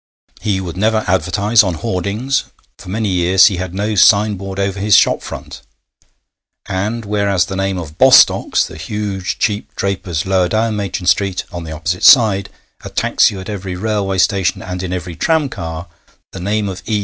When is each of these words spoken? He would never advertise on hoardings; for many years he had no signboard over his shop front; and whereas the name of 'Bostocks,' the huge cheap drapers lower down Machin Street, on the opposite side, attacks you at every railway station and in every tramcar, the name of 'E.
He 0.41 0.59
would 0.59 0.77
never 0.77 1.03
advertise 1.05 1.61
on 1.61 1.75
hoardings; 1.75 2.45
for 2.79 2.89
many 2.89 3.09
years 3.09 3.45
he 3.45 3.57
had 3.57 3.75
no 3.75 3.93
signboard 3.93 4.57
over 4.57 4.79
his 4.79 4.95
shop 4.95 5.21
front; 5.21 5.61
and 6.65 7.05
whereas 7.05 7.45
the 7.45 7.55
name 7.55 7.77
of 7.77 7.99
'Bostocks,' 7.99 8.65
the 8.65 8.77
huge 8.77 9.37
cheap 9.37 9.75
drapers 9.75 10.25
lower 10.25 10.47
down 10.49 10.75
Machin 10.75 11.05
Street, 11.05 11.43
on 11.51 11.65
the 11.65 11.71
opposite 11.71 12.03
side, 12.03 12.49
attacks 12.83 13.29
you 13.29 13.39
at 13.41 13.47
every 13.47 13.75
railway 13.75 14.17
station 14.17 14.63
and 14.63 14.81
in 14.81 14.91
every 14.91 15.15
tramcar, 15.15 15.85
the 16.31 16.39
name 16.39 16.67
of 16.67 16.81
'E. 16.87 16.99